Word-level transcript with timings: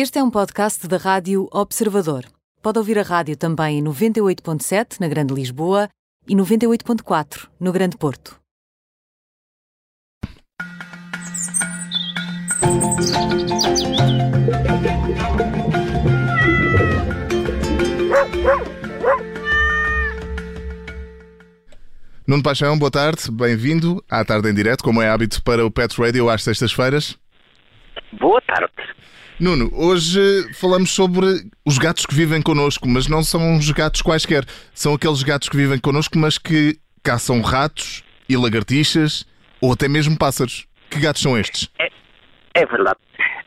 Este 0.00 0.20
é 0.20 0.22
um 0.22 0.30
podcast 0.30 0.86
da 0.86 0.96
Rádio 0.96 1.48
Observador. 1.52 2.22
Pode 2.62 2.78
ouvir 2.78 3.00
a 3.00 3.02
rádio 3.02 3.36
também 3.36 3.80
em 3.80 3.82
98.7 3.82 5.00
na 5.00 5.08
Grande 5.08 5.34
Lisboa 5.34 5.88
e 6.28 6.36
98.4 6.36 7.48
no 7.58 7.72
Grande 7.72 7.96
Porto. 7.96 8.38
Nuno 22.24 22.44
Paixão, 22.44 22.78
boa 22.78 22.92
tarde, 22.92 23.32
bem-vindo 23.32 24.00
à 24.08 24.24
Tarde 24.24 24.48
em 24.48 24.54
Direto, 24.54 24.84
como 24.84 25.02
é 25.02 25.08
hábito 25.08 25.42
para 25.42 25.66
o 25.66 25.72
Pet 25.72 26.00
Radio 26.00 26.30
às 26.30 26.44
sextas-feiras. 26.44 27.18
Boa 28.12 28.40
tarde. 28.42 28.87
Nuno, 29.40 29.70
hoje 29.72 30.52
falamos 30.52 30.90
sobre 30.90 31.24
os 31.64 31.78
gatos 31.78 32.04
que 32.04 32.12
vivem 32.12 32.42
connosco, 32.42 32.88
mas 32.88 33.06
não 33.06 33.22
são 33.22 33.56
os 33.56 33.70
gatos 33.70 34.02
quaisquer. 34.02 34.44
São 34.74 34.94
aqueles 34.94 35.22
gatos 35.22 35.48
que 35.48 35.56
vivem 35.56 35.78
connosco, 35.78 36.18
mas 36.18 36.38
que 36.38 36.76
caçam 37.04 37.40
ratos 37.40 38.02
e 38.28 38.36
lagartixas 38.36 39.24
ou 39.62 39.72
até 39.72 39.88
mesmo 39.88 40.18
pássaros. 40.18 40.66
Que 40.90 40.98
gatos 40.98 41.22
são 41.22 41.38
estes? 41.38 41.70
É, 41.78 41.88
é 42.54 42.66
verdade. 42.66 42.98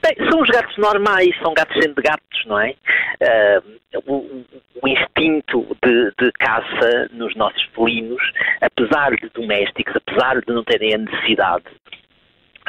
Bem, 0.01 0.29
são 0.29 0.41
os 0.41 0.49
gatos 0.49 0.77
normais, 0.77 1.37
são 1.43 1.53
gatos 1.53 1.75
sendo 1.83 2.01
gatos, 2.01 2.45
não 2.45 2.57
é? 2.57 2.73
Uh, 3.21 4.01
o, 4.07 4.45
o, 4.81 4.87
instinto 4.87 5.77
de, 5.83 6.11
de, 6.17 6.31
caça 6.39 7.09
nos 7.11 7.35
nossos 7.35 7.63
felinos, 7.75 8.21
apesar 8.61 9.11
de 9.11 9.29
domésticos, 9.33 9.93
apesar 9.95 10.39
de 10.39 10.53
não 10.53 10.63
terem 10.63 10.95
a 10.95 10.97
necessidade 10.99 11.65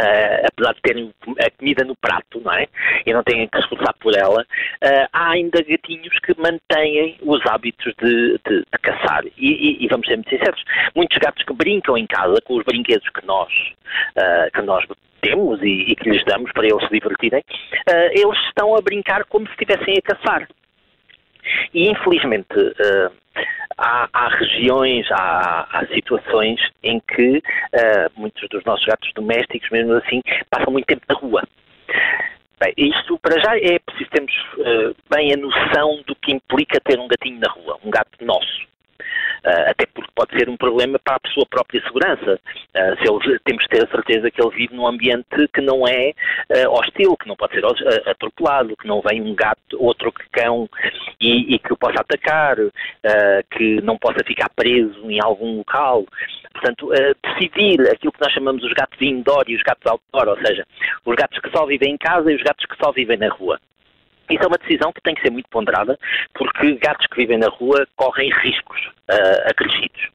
Uh, 0.02 0.48
apesar 0.48 0.74
de 0.74 0.83
terem 0.83 1.15
a 1.38 1.51
comida 1.51 1.84
no 1.84 1.95
prato, 1.95 2.41
não 2.41 2.52
é? 2.52 2.66
E 3.06 3.12
não 3.12 3.23
têm 3.23 3.47
que 3.47 3.59
esforçar 3.59 3.95
por 4.01 4.16
ela, 4.16 4.43
uh, 4.43 5.09
há 5.12 5.30
ainda 5.30 5.62
gatinhos 5.62 6.19
que 6.19 6.34
mantêm 6.41 7.16
os 7.23 7.41
hábitos 7.47 7.95
de, 8.02 8.40
de, 8.45 8.59
de 8.60 8.79
caçar. 8.82 9.24
E, 9.24 9.30
e, 9.38 9.85
e, 9.85 9.88
vamos 9.88 10.09
ser 10.09 10.16
muito 10.16 10.30
sinceros, 10.30 10.65
muitos 10.96 11.16
gatos 11.18 11.45
que 11.45 11.54
brincam 11.54 11.96
em 11.96 12.07
casa 12.07 12.35
com 12.45 12.57
os 12.57 12.65
brinquedos 12.65 13.09
que 13.10 13.24
nós, 13.24 13.52
uh, 14.16 14.51
que 14.52 14.62
nós 14.62 14.85
temos 15.21 15.62
e, 15.62 15.93
e, 15.93 15.95
que 15.95 16.10
lhes 16.10 16.24
damos 16.24 16.51
para 16.51 16.66
eles 16.66 16.82
se 16.82 16.90
divertirem, 16.90 17.45
eles 18.10 18.38
estão 18.49 18.74
a 18.74 18.80
brincar 18.80 19.24
como 19.27 19.46
se 19.46 19.52
estivessem 19.52 19.96
a 19.99 20.02
caçar. 20.02 20.49
E 21.74 21.88
infelizmente 21.88 22.54
há, 23.76 24.09
há 24.12 24.29
regiões, 24.29 25.07
há, 25.10 25.66
há, 25.71 25.87
situações 25.87 26.60
em 26.82 27.01
que 27.01 27.38
uh, 27.38 28.10
muitos 28.16 28.49
dos 28.49 28.65
nossos 28.65 28.84
gatos 28.87 29.10
domésticos, 29.15 29.68
mesmo 29.71 29.95
assim, 29.95 30.21
passam 30.51 30.73
muito 30.73 30.87
tempo 30.87 31.02
na 31.09 31.15
rua. 31.15 31.43
Bem, 32.60 32.73
isto 32.76 33.18
para 33.18 33.40
já 33.40 33.57
é 33.57 33.79
preciso 33.79 34.10
termos 34.10 34.32
uh, 34.59 34.95
bem 35.15 35.32
a 35.32 35.37
noção 35.37 36.02
do 36.07 36.15
que 36.15 36.32
implica 36.32 36.80
ter 36.80 36.99
um 36.99 37.09
gatinho 37.09 37.40
na 37.40 37.51
rua, 37.51 37.79
um 37.84 37.90
gato 37.90 38.24
nosso. 38.24 38.71
Uh, 39.45 39.71
até 39.71 39.87
porque 39.87 40.10
pode 40.15 40.38
ser 40.38 40.49
um 40.49 40.57
problema 40.57 40.99
para 41.01 41.16
a 41.16 41.30
sua 41.30 41.45
própria 41.46 41.82
segurança. 41.82 42.38
Uh, 42.77 42.96
se 42.96 43.30
ele, 43.30 43.38
temos 43.45 43.65
que 43.65 43.77
ter 43.77 43.85
a 43.85 43.91
certeza 43.91 44.30
que 44.30 44.41
ele 44.41 44.57
vive 44.57 44.74
num 44.74 44.87
ambiente 44.87 45.49
que 45.52 45.60
não 45.60 45.87
é 45.87 46.13
uh, 46.51 46.71
hostil, 46.71 47.16
que 47.16 47.27
não 47.27 47.35
pode 47.35 47.55
ser 47.55 47.65
atropelado, 48.09 48.77
que 48.77 48.87
não 48.87 49.02
vem 49.02 49.21
um 49.21 49.35
gato, 49.35 49.77
outro 49.79 50.13
cão 50.30 50.68
e, 51.21 51.55
e 51.55 51.59
que 51.59 51.73
o 51.73 51.77
possa 51.77 52.01
atacar, 52.01 52.57
que 53.51 53.80
não 53.83 53.99
possa 53.99 54.24
ficar 54.24 54.49
preso 54.51 55.10
em 55.10 55.21
algum 55.21 55.59
local. 55.59 56.05
Portanto, 56.52 56.90
decidir 57.23 57.80
aquilo 57.90 58.13
que 58.13 58.21
nós 58.21 58.33
chamamos 58.33 58.63
os 58.63 58.73
gatos 58.73 59.01
indoor 59.01 59.45
e 59.49 59.57
os 59.57 59.63
gatos 59.63 59.90
outdoor, 59.90 60.29
ou 60.29 60.46
seja, 60.46 60.65
os 61.05 61.15
gatos 61.16 61.38
que 61.38 61.51
só 61.51 61.66
vivem 61.66 61.95
em 61.95 61.99
casa 61.99 62.30
e 62.30 62.37
os 62.37 62.43
gatos 62.43 62.65
que 62.66 62.77
só 62.83 62.93
vivem 62.93 63.16
na 63.16 63.29
rua. 63.29 63.59
Isso 64.31 64.42
é 64.42 64.47
uma 64.47 64.59
decisão 64.59 64.92
que 64.92 65.00
tem 65.03 65.15
que 65.15 65.22
ser 65.22 65.31
muito 65.31 65.48
ponderada, 65.50 65.98
porque 66.34 66.75
gatos 66.75 67.06
que 67.06 67.16
vivem 67.16 67.38
na 67.38 67.48
rua 67.48 67.87
correm 67.97 68.31
riscos 68.31 68.81
uh, 69.10 69.50
acrescidos. 69.50 70.10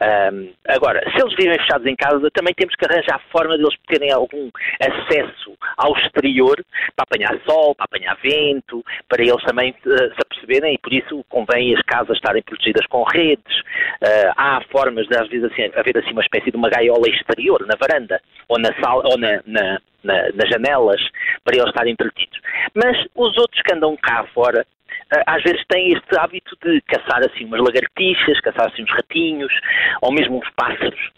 Um, 0.00 0.52
agora, 0.68 1.00
se 1.10 1.20
eles 1.20 1.34
vivem 1.36 1.58
fechados 1.58 1.86
em 1.86 1.96
casa, 1.96 2.30
também 2.32 2.54
temos 2.54 2.74
que 2.74 2.84
arranjar 2.84 3.20
forma 3.30 3.56
de 3.56 3.64
eles 3.64 3.76
terem 3.86 4.12
algum 4.12 4.50
acesso 4.80 5.56
ao 5.76 5.96
exterior 5.96 6.62
para 6.94 7.04
apanhar 7.04 7.40
sol, 7.46 7.74
para 7.74 7.84
apanhar 7.84 8.16
vento, 8.22 8.84
para 9.08 9.22
eles 9.22 9.42
também 9.44 9.70
uh, 9.70 10.14
se 10.14 10.20
aperceberem 10.46 10.74
e 10.74 10.78
por 10.78 10.92
isso 10.92 11.24
convém 11.28 11.74
as 11.74 11.82
casas 11.82 12.16
estarem 12.16 12.42
protegidas 12.42 12.86
com 12.86 13.02
redes. 13.02 13.58
Uh, 14.02 14.32
há 14.36 14.60
formas 14.70 15.06
de 15.08 15.16
às 15.16 15.28
vezes 15.28 15.50
assim, 15.50 15.70
haver 15.74 15.98
assim 15.98 16.12
uma 16.12 16.22
espécie 16.22 16.50
de 16.50 16.56
uma 16.56 16.70
gaiola 16.70 17.08
exterior 17.08 17.66
na 17.66 17.74
varanda 17.78 18.20
ou 18.48 18.58
na 18.58 18.72
sala 18.80 19.02
ou 19.04 19.18
na, 19.18 19.40
na, 19.46 19.80
na, 20.04 20.32
nas 20.32 20.48
janelas 20.48 21.00
para 21.44 21.56
eles 21.56 21.68
estarem 21.68 21.92
entretidos. 21.92 22.38
Mas 22.74 22.96
os 23.14 23.36
outros 23.36 23.60
que 23.62 23.74
andam 23.74 23.96
cá 23.96 24.24
fora 24.32 24.64
eh, 25.12 25.22
às 25.26 25.42
vezes 25.42 25.62
têm 25.68 25.92
este 25.92 26.18
hábito 26.18 26.56
de 26.64 26.80
caçar 26.82 27.20
assim 27.20 27.44
umas 27.44 27.60
lagartixas, 27.60 28.40
caçar 28.40 28.68
assim 28.68 28.82
uns 28.82 28.90
ratinhos, 28.90 29.52
ou 30.00 30.12
mesmo 30.12 30.38
uns 30.38 30.50
pássaros. 30.56 31.10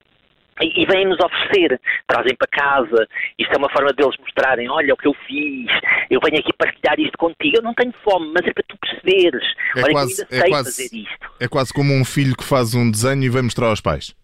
E, 0.61 0.87
vêm-nos 0.87 1.19
oferecer, 1.21 1.81
trazem 2.07 2.37
para 2.37 2.49
casa, 2.49 3.09
isto 3.39 3.53
é 3.53 3.57
uma 3.59 3.71
forma 3.71 3.93
deles 3.93 4.17
mostrarem, 4.19 4.69
olha 4.69 4.95
o 4.95 4.97
que 4.97 5.09
eu 5.09 5.15
fiz, 5.27 5.71
eu 6.11 6.21
venho 6.25 6.41
aqui 6.41 6.53
partilhar 6.57 6.99
isto 6.99 7.17
contigo, 7.19 7.59
eu 7.59 7.63
não 7.63 7.75
tenho 7.75 7.93
fome, 8.03 8.33
mas 8.35 8.47
é 8.47 8.53
para 8.53 8.65
tu 8.67 8.77
perceberes, 8.79 9.45
é 9.77 9.83
olha 9.83 9.93
quase, 9.93 10.15
que 10.15 10.21
eu 10.23 10.27
ainda 10.27 10.37
é 10.37 10.41
sei 10.41 10.51
quase, 10.51 10.71
fazer 10.71 10.97
isto. 10.97 11.31
É 11.41 11.49
quase 11.49 11.73
como 11.73 11.95
um 11.95 12.05
filho 12.05 12.37
que 12.37 12.45
faz 12.45 12.75
um 12.75 12.91
desenho 12.91 13.23
e 13.23 13.29
vai 13.29 13.43
mostrar 13.43 13.69
aos 13.69 13.81
pais. 13.81 14.15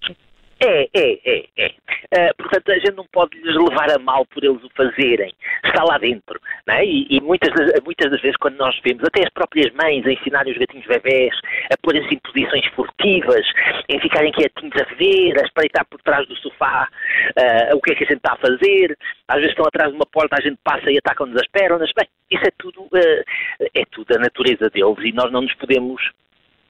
É, 0.61 0.89
é, 0.95 1.19
é, 1.25 1.45
é. 1.59 1.67
Uh, 2.15 2.35
portanto, 2.39 2.71
a 2.71 2.79
gente 2.79 2.95
não 2.95 3.07
pode 3.13 3.37
lhes 3.37 3.55
levar 3.55 3.91
a 3.91 3.99
mal 3.99 4.25
por 4.27 4.43
eles 4.43 4.63
o 4.63 4.71
fazerem. 4.75 5.35
Está 5.65 5.85
lá 5.85 5.99
dentro. 5.99 6.41
É? 6.67 6.83
e, 6.83 7.07
e 7.11 7.21
muitas, 7.21 7.53
muitas 7.85 8.11
das 8.11 8.23
vezes, 8.23 8.39
quando 8.39 8.57
nós 8.57 8.75
vemos 8.83 9.05
até 9.05 9.23
as 9.23 9.29
próprias 9.35 9.71
mães 9.75 10.07
a 10.07 10.13
ensinarem 10.13 10.51
os 10.51 10.59
gatinhos 10.59 10.87
bebés 10.87 11.35
a 11.71 11.77
porem-se 11.77 12.15
em 12.15 12.19
posições 12.19 12.67
furtivas, 12.75 13.47
em 13.87 14.01
ficarem 14.01 14.33
quietinhos 14.33 14.75
a 14.81 14.95
ver, 14.95 15.39
a 15.39 15.45
espreitar 15.45 15.85
por 15.85 16.01
trás 16.01 16.27
do 16.27 16.35
sofá 16.37 16.89
uh, 16.89 17.77
o 17.77 17.83
que 17.83 17.93
é 17.93 17.95
que 17.97 18.05
a 18.05 18.07
gente 18.07 18.17
está 18.17 18.33
a 18.33 18.39
fazer, 18.39 18.97
às 19.29 19.37
vezes 19.37 19.51
estão 19.51 19.67
atrás 19.67 19.91
de 19.91 19.97
uma 19.97 20.07
porta, 20.07 20.37
a 20.39 20.41
gente 20.41 20.59
passa 20.65 20.91
e 20.91 20.97
atacam-nos 20.97 21.39
as 21.39 21.49
pernas. 21.49 21.91
Bem, 21.95 22.09
isso 22.31 22.47
é 22.47 22.53
tudo, 22.57 22.81
uh, 22.85 23.25
é 23.75 23.85
tudo 23.91 24.17
a 24.17 24.19
natureza 24.19 24.71
deles 24.71 24.99
e 25.05 25.13
nós 25.13 25.31
não 25.31 25.43
nos 25.43 25.55
podemos 25.57 26.03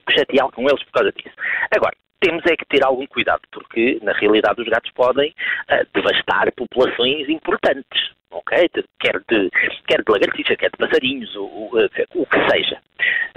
chatear 0.09 0.49
com 0.51 0.63
eles 0.63 0.83
por 0.83 0.91
causa 0.91 1.11
disso. 1.13 1.35
Agora, 1.73 1.95
temos 2.19 2.43
é 2.45 2.55
que 2.55 2.65
ter 2.65 2.83
algum 2.83 3.05
cuidado, 3.07 3.41
porque 3.51 3.99
na 4.01 4.13
realidade 4.13 4.61
os 4.61 4.67
gatos 4.67 4.91
podem 4.91 5.29
uh, 5.29 5.87
devastar 5.93 6.51
populações 6.53 7.27
importantes, 7.29 8.11
ok? 8.31 8.69
De, 8.73 8.83
quer, 8.99 9.19
de, 9.29 9.49
quer 9.87 10.03
de 10.03 10.11
lagartixa, 10.11 10.55
quer 10.55 10.71
de 10.71 10.77
passarinhos, 10.77 11.35
o, 11.35 11.43
o, 11.43 11.89
o 12.15 12.25
que 12.25 12.49
seja. 12.49 12.77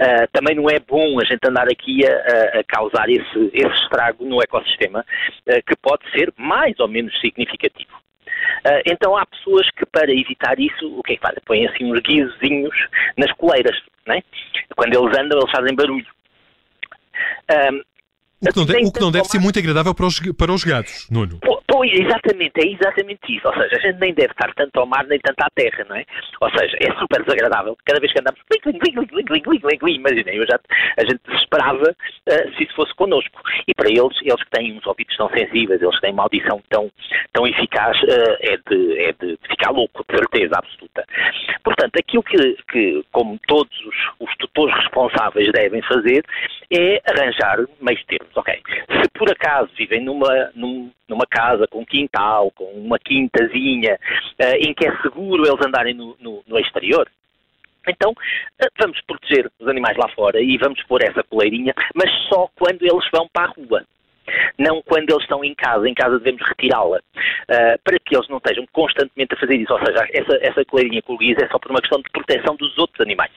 Uh, 0.01 0.27
também 0.31 0.55
não 0.55 0.69
é 0.69 0.79
bom 0.79 1.19
a 1.19 1.25
gente 1.25 1.45
andar 1.47 1.67
aqui 1.67 2.05
a, 2.05 2.59
a 2.59 2.63
causar 2.63 3.09
esse, 3.09 3.51
esse, 3.53 3.83
estrago 3.83 4.25
no 4.25 4.41
ecossistema, 4.41 5.01
uh, 5.01 5.63
que 5.65 5.75
pode 5.81 6.09
ser 6.11 6.33
mais 6.37 6.79
ou 6.79 6.87
menos 6.87 7.19
significativo. 7.19 7.91
Uh, 8.65 8.81
então 8.85 9.17
há 9.17 9.25
pessoas 9.25 9.69
que 9.71 9.85
para 9.85 10.11
evitar 10.11 10.59
isso, 10.59 10.97
o 10.97 11.03
que 11.03 11.13
é 11.13 11.15
que 11.15 11.21
fazem? 11.21 11.41
Põem 11.45 11.67
assim 11.67 11.91
uns 11.91 11.99
guizozinhos 11.99 12.75
nas 13.17 13.31
coleiras, 13.33 13.77
é? 14.07 14.23
Quando 14.75 14.95
eles 14.95 15.17
andam, 15.17 15.39
eles 15.39 15.51
fazem 15.51 15.75
barulho. 15.75 16.07
O 18.41 18.47
que 18.47 18.57
não, 18.57 18.65
de, 18.65 18.85
o 18.85 18.91
que 18.91 18.99
não 19.01 19.11
deve 19.11 19.27
ser 19.27 19.39
muito 19.39 19.59
agradável 19.59 19.93
para 19.93 20.05
os, 20.05 20.19
para 20.37 20.53
os 20.53 20.63
gatos, 20.63 21.07
Nuno. 21.09 21.39
Pois, 21.79 21.93
exatamente, 21.93 22.59
é 22.59 22.67
exatamente 22.73 23.21
isso. 23.33 23.47
Ou 23.47 23.53
seja, 23.53 23.77
a 23.77 23.79
gente 23.79 23.99
nem 24.01 24.13
deve 24.13 24.33
estar 24.33 24.53
tanto 24.53 24.77
ao 24.81 24.85
mar 24.85 25.07
nem 25.07 25.17
tanto 25.17 25.39
à 25.39 25.47
terra, 25.55 25.85
não 25.87 25.95
é? 25.95 26.03
Ou 26.41 26.49
seja, 26.49 26.75
é 26.77 26.91
super 26.99 27.23
desagradável. 27.23 27.77
Cada 27.85 28.01
vez 28.01 28.11
que 28.11 28.19
andamos, 28.19 28.41
imaginem, 29.87 30.35
eu 30.35 30.45
já, 30.45 30.59
a 30.97 31.05
gente 31.05 31.21
esperava 31.41 31.89
uh, 31.89 32.57
se 32.57 32.63
isso 32.65 32.75
fosse 32.75 32.93
connosco. 32.95 33.41
E 33.65 33.73
para 33.73 33.87
eles, 33.87 34.17
eles 34.21 34.43
que 34.43 34.51
têm 34.51 34.77
uns 34.77 34.85
ouvidos 34.85 35.15
tão 35.15 35.29
sensíveis, 35.29 35.81
eles 35.81 35.95
que 35.95 36.01
têm 36.01 36.11
uma 36.11 36.23
audição 36.23 36.61
tão, 36.69 36.91
tão 37.31 37.47
eficaz, 37.47 37.95
uh, 38.03 38.37
é, 38.41 38.57
de, 38.69 38.99
é 38.99 39.13
de 39.13 39.39
ficar 39.47 39.71
louco, 39.71 40.03
de 40.09 40.17
certeza 40.17 40.55
absoluta. 40.57 41.05
Portanto, 41.63 41.95
aquilo 41.97 42.23
que, 42.23 42.57
que 42.69 43.05
como 43.13 43.39
todos 43.47 43.73
os, 43.85 44.27
os 44.27 44.35
tutores 44.35 44.75
responsáveis 44.75 45.49
devem 45.53 45.81
fazer 45.83 46.25
é 46.71 47.01
arranjar 47.09 47.57
meios 47.81 48.03
termos 48.05 48.35
ok, 48.35 48.61
se 49.01 49.09
por 49.17 49.31
acaso 49.31 49.69
vivem 49.77 50.03
numa, 50.03 50.51
num, 50.55 50.91
numa 51.07 51.25
casa 51.25 51.67
com 51.69 51.85
quintal, 51.85 52.51
com 52.51 52.65
uma 52.65 52.99
quintazinha, 52.99 53.97
uh, 54.39 54.55
em 54.59 54.73
que 54.73 54.87
é 54.87 55.01
seguro 55.01 55.47
eles 55.47 55.65
andarem 55.65 55.93
no, 55.93 56.15
no, 56.19 56.43
no 56.47 56.59
exterior, 56.59 57.09
então, 57.87 58.11
uh, 58.11 58.67
vamos 58.79 58.99
proteger 59.01 59.49
os 59.59 59.67
animais 59.67 59.97
lá 59.97 60.07
fora 60.09 60.41
e 60.41 60.57
vamos 60.57 60.81
pôr 60.83 61.01
essa 61.03 61.23
coleirinha, 61.23 61.73
mas 61.95 62.11
só 62.27 62.49
quando 62.55 62.83
eles 62.83 63.07
vão 63.11 63.27
para 63.31 63.49
a 63.49 63.53
rua. 63.53 63.83
Não 64.59 64.79
quando 64.83 65.09
eles 65.09 65.23
estão 65.23 65.43
em 65.43 65.55
casa. 65.55 65.89
Em 65.89 65.93
casa 65.95 66.19
devemos 66.19 66.47
retirá-la 66.47 66.97
uh, 66.97 67.79
para 67.83 67.97
que 67.99 68.15
eles 68.15 68.29
não 68.29 68.37
estejam 68.37 68.63
constantemente 68.71 69.33
a 69.33 69.39
fazer 69.39 69.55
isso. 69.55 69.73
Ou 69.73 69.79
seja, 69.83 70.07
essa, 70.13 70.37
essa 70.41 70.65
coleirinha 70.65 71.01
com 71.01 71.13
o 71.13 71.17
guiz 71.17 71.35
é 71.41 71.47
só 71.47 71.57
por 71.57 71.71
uma 71.71 71.81
questão 71.81 71.99
de 71.99 72.11
proteção 72.11 72.55
dos 72.55 72.77
outros 72.77 73.01
animais. 73.01 73.31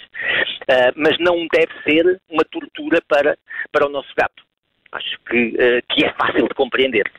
Uh, 0.69 0.93
mas 0.97 1.17
não 1.19 1.47
deve 1.51 1.73
ser 1.83 2.21
uma 2.29 2.45
tortura 2.45 3.01
para, 3.09 3.39
para 3.73 3.87
o 3.87 3.91
nosso 3.91 4.13
gato 4.15 4.43
acho 4.93 5.19
que, 5.27 5.49
uh, 5.55 5.83
que 5.89 6.05
é 6.05 6.13
fácil 6.13 6.47
de 6.47 6.55
compreender. 6.55 7.11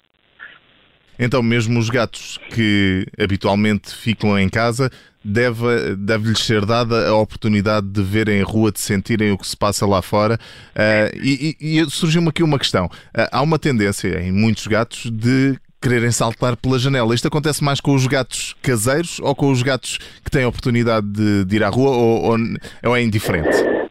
Então, 1.18 1.42
mesmo 1.44 1.80
os 1.80 1.90
gatos 1.90 2.40
que 2.50 3.06
habitualmente 3.20 3.94
ficam 3.94 4.38
em 4.38 4.50
casa 4.50 4.90
deve, 5.24 5.96
deve-lhes 5.96 6.40
ser 6.40 6.66
dada 6.66 7.08
a 7.08 7.16
oportunidade 7.16 7.88
de 7.88 8.02
verem 8.02 8.42
a 8.42 8.46
rua, 8.46 8.72
de 8.72 8.80
sentirem 8.80 9.32
o 9.32 9.38
que 9.38 9.48
se 9.48 9.56
passa 9.56 9.86
lá 9.86 10.02
fora. 10.02 10.40
Uh, 10.76 11.18
e, 11.22 11.56
e, 11.60 11.80
e 11.80 11.90
surgiu-me 11.90 12.30
aqui 12.30 12.44
uma 12.44 12.60
questão. 12.60 12.86
Uh, 12.86 13.30
há 13.32 13.42
uma 13.42 13.58
tendência 13.58 14.20
em 14.22 14.32
muitos 14.32 14.68
gatos 14.68 15.10
de 15.10 15.58
quererem 15.82 16.12
saltar 16.12 16.56
pela 16.56 16.80
janela. 16.80 17.14
Isto 17.14 17.28
acontece 17.28 17.64
mais 17.64 17.82
com 17.82 17.94
os 17.94 18.08
gatos 18.08 18.56
caseiros 18.62 19.20
ou 19.20 19.36
com 19.36 19.52
os 19.52 19.62
gatos 19.62 20.00
que 20.24 20.32
têm 20.32 20.44
a 20.44 20.48
oportunidade 20.48 21.06
de, 21.08 21.44
de 21.46 21.56
ir 21.58 21.64
à 21.64 21.70
rua 21.70 21.92
ou, 21.92 22.24
ou, 22.24 22.38
ou 22.86 22.96
é 22.96 23.04
indiferente? 23.04 23.83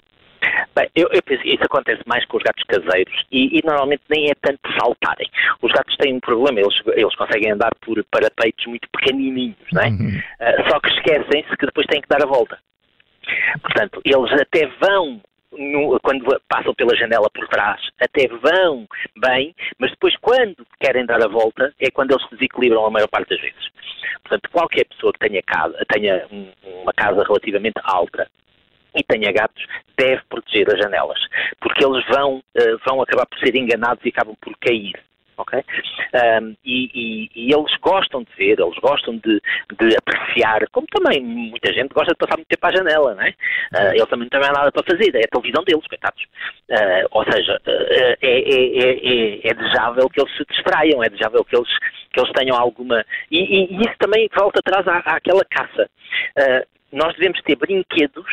Bem, 0.74 0.88
eu, 0.94 1.08
eu, 1.12 1.22
penso 1.22 1.42
que 1.42 1.50
isso 1.54 1.64
acontece 1.64 2.02
mais 2.06 2.24
com 2.26 2.38
os 2.38 2.42
gatos 2.42 2.64
caseiros 2.64 3.14
e, 3.30 3.58
e, 3.58 3.60
normalmente 3.64 4.02
nem 4.08 4.30
é 4.30 4.34
tanto 4.40 4.60
saltarem. 4.78 5.28
Os 5.60 5.70
gatos 5.70 5.94
têm 5.96 6.14
um 6.14 6.20
problema, 6.20 6.60
eles, 6.60 6.74
eles 6.94 7.14
conseguem 7.14 7.52
andar 7.52 7.72
por 7.80 8.02
parapeitos 8.10 8.64
muito 8.66 8.88
pequenininhos, 8.90 9.56
não 9.72 9.82
é? 9.82 9.88
Uhum. 9.88 10.18
Uh, 10.18 10.70
só 10.70 10.80
que 10.80 10.88
esquecem-se 10.88 11.56
que 11.56 11.66
depois 11.66 11.86
têm 11.86 12.00
que 12.00 12.08
dar 12.08 12.22
a 12.22 12.26
volta. 12.26 12.58
Portanto, 13.60 14.00
eles 14.04 14.32
até 14.40 14.66
vão 14.80 15.20
no, 15.52 16.00
quando 16.00 16.40
passam 16.48 16.74
pela 16.74 16.96
janela 16.96 17.28
por 17.32 17.46
trás, 17.48 17.80
até 18.00 18.26
vão 18.28 18.86
bem, 19.16 19.54
mas 19.78 19.90
depois, 19.90 20.16
quando 20.20 20.66
querem 20.80 21.04
dar 21.04 21.22
a 21.22 21.28
volta, 21.28 21.72
é 21.78 21.90
quando 21.90 22.12
eles 22.12 22.24
se 22.24 22.34
desequilibram 22.34 22.86
a 22.86 22.90
maior 22.90 23.08
parte 23.08 23.28
das 23.28 23.40
vezes. 23.40 23.68
Portanto, 24.22 24.50
qualquer 24.50 24.86
pessoa 24.86 25.12
que 25.12 25.18
tenha, 25.18 25.42
casa, 25.42 25.76
tenha 25.92 26.26
uma 26.62 26.92
casa 26.94 27.22
relativamente 27.22 27.78
alta 27.84 28.26
e 28.94 29.02
tenha 29.02 29.32
gatos, 29.32 29.64
deve 29.96 30.22
proteger 30.28 30.68
as 30.72 30.78
janelas, 30.78 31.18
porque 31.60 31.84
eles 31.84 32.04
vão, 32.06 32.38
uh, 32.38 32.78
vão 32.86 33.02
acabar 33.02 33.26
por 33.26 33.38
ser 33.38 33.54
enganados 33.56 34.04
e 34.04 34.08
acabam 34.08 34.36
por 34.40 34.54
cair. 34.58 34.92
Okay? 35.36 35.64
Um, 36.14 36.54
e, 36.64 36.90
e, 36.94 37.30
e, 37.34 37.52
eles 37.52 37.74
gostam 37.80 38.22
de 38.22 38.30
ver, 38.36 38.60
eles 38.60 38.78
gostam 38.80 39.16
de, 39.16 39.40
de, 39.80 39.96
apreciar, 39.96 40.60
como 40.70 40.86
também 40.88 41.22
muita 41.22 41.72
gente 41.72 41.92
gosta 41.92 42.12
de 42.12 42.18
passar 42.18 42.36
muito 42.36 42.48
tempo 42.48 42.66
à 42.66 42.70
janela, 42.70 43.14
não 43.14 43.22
é? 43.22 43.30
Uh, 43.74 43.94
eles 43.94 44.08
também 44.08 44.28
não 44.30 44.40
têm 44.40 44.52
nada 44.52 44.70
para 44.70 44.84
fazer, 44.84 45.14
é 45.14 45.24
a 45.24 45.28
televisão 45.28 45.64
deles, 45.64 45.86
coitados. 45.86 46.22
Uh, 46.68 47.08
ou 47.12 47.24
seja, 47.32 47.60
uh, 47.66 48.16
é, 48.20 48.28
é, 48.28 49.40
é, 49.40 49.48
é, 49.48 49.54
desejável 49.54 50.08
que 50.10 50.20
eles 50.20 50.36
se 50.36 50.44
distraiam, 50.50 51.02
é 51.02 51.08
desejável 51.08 51.44
que 51.44 51.56
eles, 51.56 51.78
que 52.12 52.20
eles 52.20 52.32
tenham 52.32 52.56
alguma. 52.56 53.04
E, 53.30 53.38
e 53.40 53.80
isso 53.80 53.94
também 53.98 54.28
volta 54.36 54.60
atrás 54.60 54.86
à, 54.86 54.98
àquela 55.16 55.44
caça. 55.46 55.88
nós 56.92 57.14
devemos 57.14 57.40
ter 57.42 57.56
brinquedos 57.56 58.26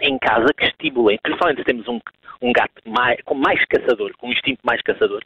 em 0.00 0.18
casa 0.18 0.52
que 0.56 0.64
estimulem, 0.64 1.18
principalmente 1.22 1.58
se 1.58 1.64
temos 1.64 1.86
um, 1.88 2.00
um 2.42 2.52
gato 2.52 2.72
mais, 2.86 3.20
com 3.24 3.34
mais 3.34 3.64
caçador, 3.66 4.12
com 4.16 4.28
um 4.28 4.32
instinto 4.32 4.60
mais 4.64 4.80
caçador, 4.82 5.22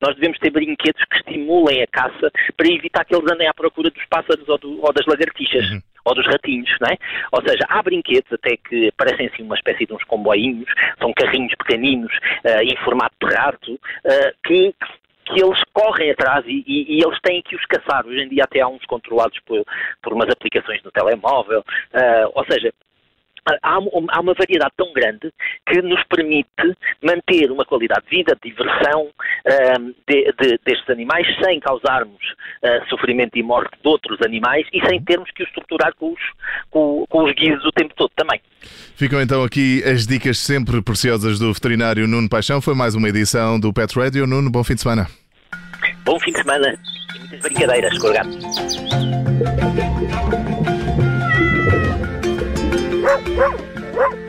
nós 0.00 0.14
devemos 0.16 0.38
ter 0.38 0.50
brinquedos 0.50 1.02
que 1.04 1.16
estimulem 1.16 1.82
a 1.82 1.86
caça 1.86 2.30
para 2.56 2.68
evitar 2.68 3.04
que 3.04 3.14
eles 3.14 3.30
andem 3.32 3.48
à 3.48 3.54
procura 3.54 3.90
dos 3.90 4.04
pássaros 4.06 4.48
ou, 4.48 4.58
do, 4.58 4.84
ou 4.84 4.92
das 4.92 5.06
lagartixas. 5.06 5.70
Uhum. 5.70 5.80
Ou 6.04 6.14
dos 6.14 6.26
ratinhos, 6.26 6.74
não 6.80 6.88
é? 6.88 6.96
Ou 7.32 7.42
seja, 7.42 7.66
há 7.68 7.82
brinquedos 7.82 8.32
até 8.32 8.56
que 8.56 8.90
parecem 8.96 9.26
assim 9.26 9.42
uma 9.42 9.56
espécie 9.56 9.84
de 9.84 9.92
uns 9.92 10.02
comboinhos, 10.04 10.66
são 10.98 11.12
carrinhos 11.12 11.54
pequeninos, 11.56 12.10
uh, 12.46 12.62
em 12.62 12.74
formato 12.78 13.14
de 13.20 13.34
rato, 13.34 13.74
uh, 13.74 14.32
que, 14.42 14.74
que 15.26 15.42
eles 15.42 15.60
correm 15.74 16.10
atrás 16.10 16.46
e, 16.46 16.64
e, 16.66 16.96
e, 16.96 17.04
eles 17.04 17.18
têm 17.20 17.42
que 17.42 17.54
os 17.54 17.64
caçar. 17.66 18.06
Hoje 18.06 18.22
em 18.22 18.28
dia 18.30 18.44
até 18.44 18.60
há 18.60 18.68
uns 18.68 18.86
controlados 18.86 19.38
por, 19.40 19.62
por 20.02 20.14
umas 20.14 20.30
aplicações 20.30 20.82
no 20.82 20.90
telemóvel. 20.90 21.60
Uh, 21.92 22.32
ou 22.34 22.44
seja, 22.46 22.72
há, 23.62 23.74
há, 24.12 24.20
uma 24.20 24.34
variedade 24.34 24.72
tão 24.76 24.92
grande 24.92 25.32
que 25.66 25.80
nos 25.82 26.02
permite 26.04 26.48
manter 27.02 27.50
uma 27.50 27.64
qualidade 27.64 28.02
de 28.10 28.16
vida, 28.16 28.36
de 28.42 28.50
diversão 28.50 29.06
uh, 29.06 29.94
de, 30.08 30.32
de, 30.32 30.58
destes 30.64 30.88
animais, 30.90 31.26
sem 31.42 31.60
causarmos 31.60 32.22
uh, 32.62 32.88
sofrimento 32.88 33.36
e 33.38 33.42
morte 33.42 33.76
de 33.82 33.88
outros 33.88 34.20
animais 34.22 34.66
e 34.72 34.84
sem 34.86 35.02
termos 35.02 35.30
que 35.32 35.42
os 35.42 35.52
torturar 35.52 35.94
com 35.94 36.12
os, 36.12 36.20
com, 36.70 37.04
com 37.08 37.24
os 37.24 37.32
guias 37.34 37.64
o 37.64 37.72
tempo 37.72 37.94
todo 37.96 38.10
também. 38.16 38.40
Ficam 38.96 39.20
então 39.20 39.42
aqui 39.44 39.82
as 39.84 40.06
dicas 40.06 40.38
sempre 40.38 40.82
preciosas 40.82 41.38
do 41.38 41.52
veterinário 41.52 42.06
Nuno 42.06 42.28
Paixão. 42.28 42.60
Foi 42.60 42.74
mais 42.74 42.94
uma 42.94 43.08
edição 43.08 43.58
do 43.58 43.72
Pet 43.72 43.98
Radio. 43.98 44.26
Nuno, 44.26 44.50
bom 44.50 44.64
fim 44.64 44.74
de 44.74 44.82
semana. 44.82 45.06
Bom 46.04 46.18
fim 46.20 46.32
de 46.32 46.38
semana 46.38 46.76
e 47.14 47.18
muitas 47.18 47.40
brincadeiras 47.40 47.98
com 47.98 48.08
o 48.08 48.12
gato. 48.12 48.38
Woo! 53.08 54.27